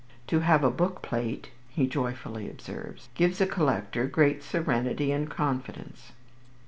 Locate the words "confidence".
5.29-6.11